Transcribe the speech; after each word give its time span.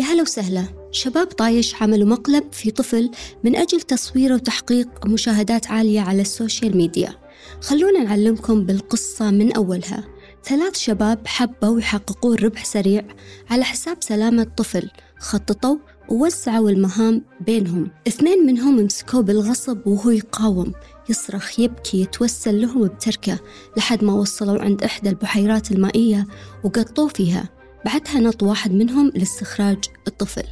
يا 0.00 0.04
هلا 0.04 0.22
وسهلا. 0.22 0.64
شباب 0.90 1.26
طايش 1.26 1.82
عملوا 1.82 2.08
مقلب 2.08 2.44
في 2.52 2.70
طفل 2.70 3.10
من 3.44 3.56
أجل 3.56 3.80
تصويره 3.80 4.34
وتحقيق 4.34 5.06
مشاهدات 5.06 5.66
عالية 5.66 6.00
على 6.00 6.22
السوشيال 6.22 6.76
ميديا. 6.76 7.14
خلونا 7.60 8.02
نعلمكم 8.02 8.66
بالقصة 8.66 9.30
من 9.30 9.52
أولها. 9.52 10.04
ثلاث 10.44 10.78
شباب 10.78 11.26
حبوا 11.26 11.78
يحققون 11.78 12.36
ربح 12.36 12.64
سريع 12.64 13.02
على 13.50 13.64
حساب 13.64 13.96
سلامة 14.00 14.46
طفل. 14.56 14.90
خططوا 15.18 15.76
ووزعوا 16.08 16.70
المهام 16.70 17.22
بينهم. 17.40 17.90
اثنين 18.08 18.46
منهم 18.46 18.76
مسكوه 18.76 19.20
بالغصب 19.20 19.86
وهو 19.86 20.10
يقاوم. 20.10 20.72
يصرخ 21.08 21.60
يبكي 21.60 22.00
يتوسل 22.00 22.60
لهم 22.60 22.86
بتركة 22.86 23.38
لحد 23.76 24.04
ما 24.04 24.12
وصلوا 24.12 24.62
عند 24.62 24.82
إحدى 24.82 25.08
البحيرات 25.08 25.70
المائية 25.70 26.26
وقطوه 26.64 27.08
فيها. 27.08 27.59
بعدها 27.84 28.20
نط 28.20 28.42
واحد 28.42 28.72
منهم 28.72 29.12
لاستخراج 29.14 29.78
الطفل 30.06 30.44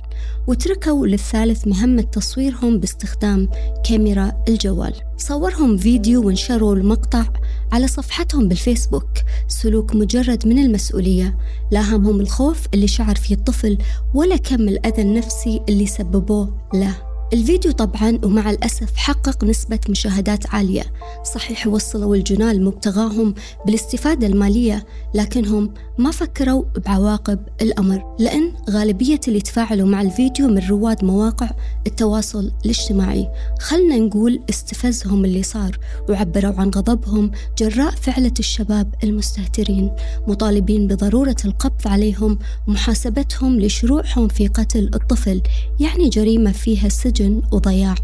وتركوا 0.47 1.07
للثالث 1.07 1.67
مهمة 1.67 2.03
تصويرهم 2.03 2.79
باستخدام 2.79 3.49
كاميرا 3.85 4.33
الجوال. 4.49 4.95
صورهم 5.17 5.77
فيديو 5.77 6.27
ونشروا 6.27 6.77
المقطع 6.77 7.25
على 7.73 7.87
صفحتهم 7.89 8.49
بالفيسبوك. 8.49 9.09
سلوك 9.49 9.95
مجرد 9.95 10.49
من 10.49 10.59
المسؤولية. 10.59 11.39
لا 11.71 11.81
همهم 11.81 12.21
الخوف 12.21 12.67
اللي 12.75 12.89
شعر 12.89 13.15
فيه 13.15 13.35
الطفل 13.35 13.79
ولا 14.15 14.37
كم 14.37 14.69
الأذى 14.69 15.03
النفسي 15.03 15.61
اللي 15.69 15.87
سببوه 15.87 16.69
له. 16.75 17.08
الفيديو 17.33 17.73
طبعا 17.73 18.19
ومع 18.25 18.51
الأسف 18.51 18.97
حقق 18.97 19.45
نسبة 19.45 19.79
مشاهدات 19.89 20.55
عالية. 20.55 20.93
صحيح 21.35 21.67
وصلوا 21.67 22.17
الجنال 22.17 22.57
لمبتغاهم 22.57 23.35
بالاستفادة 23.67 24.27
المالية 24.27 24.87
لكنهم 25.15 25.75
ما 25.99 26.11
فكروا 26.11 26.65
بعواقب 26.87 27.39
الأمر. 27.63 28.17
لأن 28.19 28.53
غالبية 28.71 29.21
اللي 29.29 29.41
تفاعلوا 29.41 29.89
مع 29.89 30.03
الفيديو 30.03 30.49
من 30.49 30.69
رواد 30.69 31.05
مواقع 31.05 31.51
التواصل 31.87 32.53
الاجتماعي. 32.65 33.29
خلنا 33.61 33.99
نقول 33.99 34.41
استفزهم 34.51 35.25
اللي 35.25 35.43
صار 35.43 35.79
وعبروا 36.09 36.55
عن 36.61 36.69
غضبهم 36.69 37.31
جراء 37.59 37.91
فعلة 37.91 38.35
الشباب 38.39 38.95
المستهترين. 39.05 39.91
مطالبين 40.27 40.87
بضرورة 40.87 41.37
القبض 41.45 41.89
عليهم 41.89 42.39
ومحاسبتهم 42.69 43.61
لشروعهم 43.61 44.29
في 44.29 44.47
قتل 44.47 44.91
الطفل 44.95 45.43
يعني 45.81 46.09
جريمة 46.09 46.53
فيها 46.53 46.89
سجن 46.89 47.18
سجن 47.19 47.43
وضياع 47.53 47.95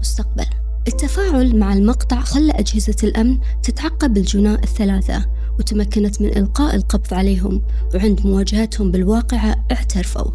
مستقبل. 0.00 0.46
التفاعل 0.88 1.56
مع 1.56 1.72
المقطع 1.72 2.20
خلى 2.20 2.52
أجهزة 2.52 2.96
الأمن 3.02 3.38
تتعقب 3.62 4.16
الجناء 4.16 4.62
الثلاثة 4.62 5.26
وتمكنت 5.58 6.22
من 6.22 6.36
إلقاء 6.36 6.76
القبض 6.76 7.14
عليهم 7.14 7.62
وعند 7.94 8.26
مواجهتهم 8.26 8.90
بالواقعة 8.90 9.66
اعترفوا. 9.72 10.30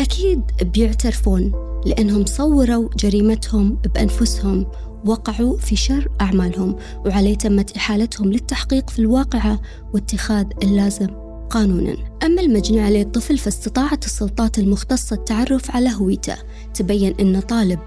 أكيد 0.00 0.40
بيعترفون 0.62 1.52
لأنهم 1.86 2.26
صوروا 2.26 2.88
جريمتهم 2.98 3.74
بأنفسهم 3.74 4.66
وقعوا 5.04 5.58
في 5.58 5.76
شر 5.76 6.08
أعمالهم 6.20 6.76
وعليه 7.06 7.34
تمت 7.34 7.76
إحالتهم 7.76 8.32
للتحقيق 8.32 8.90
في 8.90 8.98
الواقعة 8.98 9.60
واتخاذ 9.94 10.46
اللازم. 10.62 11.23
قانونا. 11.50 11.96
أما 12.22 12.40
المجني 12.40 12.80
عليه 12.80 13.02
الطفل 13.02 13.38
فاستطاعت 13.38 14.04
السلطات 14.04 14.58
المختصة 14.58 15.16
التعرف 15.16 15.70
على 15.70 15.90
هويته. 15.94 16.36
تبين 16.74 17.14
أن 17.20 17.40
طالب 17.40 17.78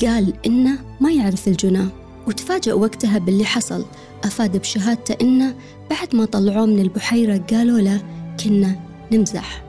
قال 0.00 0.32
إنه 0.46 0.78
ما 1.00 1.12
يعرف 1.12 1.48
الجناه 1.48 1.88
وتفاجأ 2.26 2.74
وقتها 2.74 3.18
باللي 3.18 3.44
حصل. 3.44 3.84
أفاد 4.24 4.56
بشهادته 4.56 5.16
إنه 5.20 5.54
بعد 5.90 6.14
ما 6.14 6.24
طلعوه 6.24 6.66
من 6.66 6.78
البحيرة 6.78 7.36
قالوا 7.36 7.80
له 7.80 8.02
كنا 8.44 8.76
نمزح. 9.12 9.62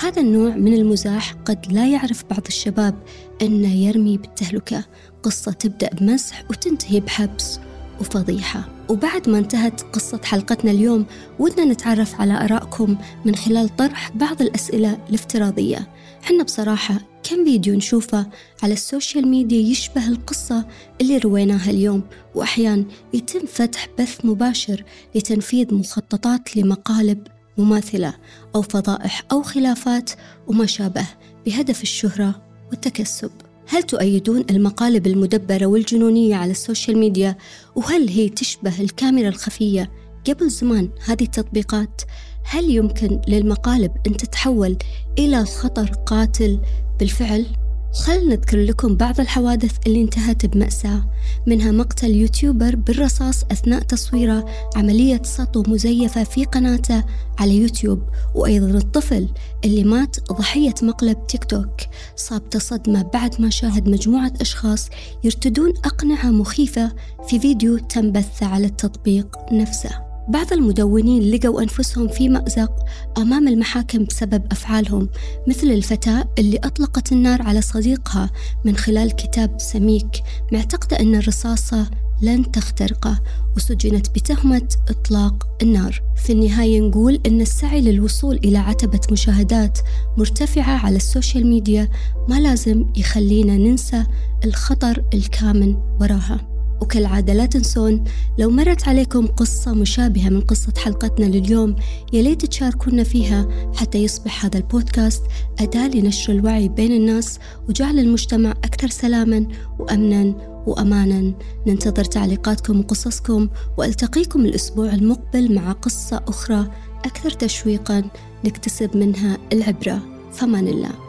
هذا 0.00 0.22
النوع 0.22 0.56
من 0.56 0.74
المزاح 0.74 1.32
قد 1.32 1.72
لا 1.72 1.86
يعرف 1.86 2.24
بعض 2.30 2.42
الشباب 2.46 2.94
أنه 3.42 3.74
يرمي 3.74 4.18
بالتهلكة. 4.18 4.84
قصة 5.22 5.52
تبدأ 5.52 5.90
بمزح 5.92 6.44
وتنتهي 6.50 7.00
بحبس. 7.00 7.60
وفضيحة. 8.00 8.68
وبعد 8.88 9.28
ما 9.28 9.38
انتهت 9.38 9.80
قصة 9.80 10.20
حلقتنا 10.24 10.70
اليوم 10.70 11.06
ودنا 11.38 11.64
نتعرف 11.64 12.20
على 12.20 12.44
آرائكم 12.44 12.96
من 13.24 13.34
خلال 13.34 13.76
طرح 13.76 14.10
بعض 14.14 14.42
الأسئلة 14.42 14.98
الافتراضية. 15.08 15.88
حنا 16.22 16.42
بصراحة 16.44 17.00
كم 17.22 17.44
فيديو 17.44 17.74
نشوفه 17.74 18.26
على 18.62 18.72
ال 18.72 18.80
social 18.80 19.28
media 19.28 19.60
يشبه 19.60 20.08
القصة 20.08 20.66
اللي 21.00 21.18
رويناها 21.18 21.70
اليوم. 21.70 22.02
وأحيان 22.34 22.86
يتم 23.14 23.46
فتح 23.46 23.88
بث 23.98 24.24
مباشر 24.24 24.84
لتنفيذ 25.14 25.74
مخططات 25.74 26.56
لمقالب 26.56 27.26
مماثلة 27.58 28.14
أو 28.54 28.62
فضائح 28.62 29.22
أو 29.32 29.42
خلافات 29.42 30.10
وما 30.46 30.66
شابه 30.66 31.06
بهدف 31.46 31.82
الشهرة 31.82 32.42
والتكسب. 32.70 33.30
هل 33.68 33.82
تؤيدون 33.82 34.44
المقالب 34.50 35.06
المدبرة 35.06 35.66
والجنونية 35.66 36.36
على 36.36 36.50
ال 36.50 36.57
social 36.57 36.98
media 36.98 37.36
وهل 37.74 38.08
هي 38.08 38.28
تشبه 38.28 38.80
الكاميرا 38.80 39.28
الخفية 39.28 39.90
قبل 40.28 40.50
زمان 40.50 40.90
هذه 41.04 41.22
التطبيقات 41.22 42.02
هل 42.44 42.70
يمكن 42.70 43.20
للمقالب 43.28 43.92
أن 44.06 44.16
تتحول 44.16 44.76
إلى 45.18 45.44
خطر 45.44 45.86
قاتل 46.06 46.60
بالفعل؟ 46.98 47.46
خلنا 47.94 48.34
نذكر 48.34 48.58
لكم 48.58 48.96
بعض 48.96 49.20
الحوادث 49.20 49.72
اللي 49.86 50.02
انتهت 50.02 50.46
بمأساة 50.46 51.04
منها 51.46 51.70
مقتل 51.70 52.10
يوتيوبر 52.10 52.76
بالرصاص 52.76 53.44
أثناء 53.44 53.82
تصويره 53.82 54.44
عملية 54.76 55.22
سطو 55.22 55.62
مزيفة 55.68 56.24
في 56.24 56.44
قناته 56.44 57.04
على 57.38 57.56
يوتيوب 57.56 58.02
وأيضا 58.34 58.78
الطفل 58.78 59.28
اللي 59.64 59.84
مات 59.84 60.32
ضحية 60.32 60.74
مقلب 60.82 61.26
تيك 61.26 61.44
توك. 61.44 61.80
صاب 62.16 62.50
تصدمة 62.50 63.02
بعد 63.02 63.40
ما 63.40 63.50
شاهد 63.50 63.88
مجموعة 63.88 64.32
أشخاص 64.40 64.88
يرتدون 65.24 65.70
أقنعة 65.84 66.30
مخيفة 66.30 66.92
في 67.28 67.40
فيديو 67.40 67.78
تم 67.78 68.12
بثه 68.12 68.46
على 68.46 68.66
التطبيق 68.66 69.52
نفسه. 69.52 70.03
بعض 70.28 70.52
المدونين 70.52 71.30
لقوا 71.30 71.62
أنفسهم 71.62 72.08
في 72.08 72.28
مأزق 72.28 72.72
أمام 73.18 73.48
المحاكم 73.48 74.04
بسبب 74.04 74.42
أفعالهم 74.52 75.08
مثل 75.48 75.66
الفتاة 75.66 76.24
اللي 76.38 76.56
أطلقت 76.56 77.12
النار 77.12 77.42
على 77.42 77.60
صديقها 77.60 78.30
من 78.64 78.76
خلال 78.76 79.16
كتاب 79.16 79.60
سميك 79.60 80.22
معتقدة 80.52 81.00
أن 81.00 81.14
الرصاصة 81.14 81.90
لن 82.22 82.50
تخترقه 82.50 83.20
وسجنت 83.56 84.08
بتهمة 84.08 84.68
إطلاق 84.88 85.48
النار. 85.62 86.02
في 86.16 86.32
النهاية 86.32 86.80
نقول 86.80 87.20
أن 87.26 87.40
السعي 87.40 87.80
للوصول 87.80 88.36
إلى 88.36 88.58
عتبة 88.58 89.00
مشاهدات 89.12 89.78
مرتفعة 90.16 90.86
على 90.86 90.96
ال 90.96 91.03
social 91.03 91.46
media 91.46 91.88
ما 92.28 92.40
لازم 92.40 92.86
يخلينا 92.96 93.56
ننسى 93.56 94.04
الخطر 94.44 95.04
الكامن 95.14 95.76
وراها. 96.00 96.53
وكالعادة 96.80 97.32
لا 97.32 97.46
تنسون 97.46 98.04
لو 98.38 98.50
مرت 98.50 98.88
عليكم 98.88 99.26
قصة 99.26 99.72
مشابهة 99.72 100.28
من 100.28 100.40
قصة 100.40 100.72
حلقتنا 100.76 101.24
لليوم 101.24 101.76
يليت 102.12 102.46
تشاركونا 102.46 103.04
فيها 103.04 103.48
حتى 103.74 103.98
يصبح 103.98 104.44
هذا 104.44 104.58
البودكاست 104.58 105.22
أداة 105.60 105.88
لنشر 105.88 106.32
الوعي 106.32 106.68
بين 106.68 106.92
الناس 106.92 107.38
وجعل 107.68 107.98
المجتمع 107.98 108.50
أكثر 108.50 108.88
سلاما 108.88 109.46
وأمنا 109.78 110.34
وأمانا. 110.66 111.34
ننتظر 111.66 112.04
تعليقاتكم 112.04 112.80
وقصصكم 112.80 113.48
وألتقيكم 113.78 114.40
الأسبوع 114.44 114.92
المقبل 114.94 115.54
مع 115.54 115.72
قصة 115.72 116.24
أخرى 116.28 116.70
أكثر 117.04 117.30
تشويقا 117.30 118.02
نكتسب 118.44 118.96
منها 118.96 119.38
العبرة. 119.52 120.02
فمان 120.32 120.68
الله. 120.68 121.03